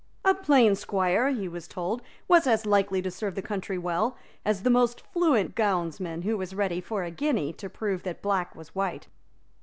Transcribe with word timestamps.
A 0.25 0.33
plain 0.33 0.73
squire, 0.73 1.29
he 1.29 1.47
was 1.47 1.67
told, 1.67 2.01
was 2.27 2.47
as 2.47 2.65
likely 2.65 3.03
to 3.03 3.11
serve 3.11 3.35
the 3.35 3.43
country 3.43 3.77
well 3.77 4.17
as 4.43 4.63
the 4.63 4.71
most 4.71 4.99
fluent 4.99 5.53
gownsman, 5.53 6.23
who 6.23 6.37
was 6.39 6.55
ready, 6.55 6.81
for 6.81 7.03
a 7.03 7.11
guinea, 7.11 7.53
to 7.53 7.69
prove 7.69 8.01
that 8.01 8.23
black 8.23 8.55
was 8.55 8.73
white. 8.73 9.05